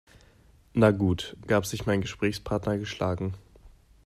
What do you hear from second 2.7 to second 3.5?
geschlagen.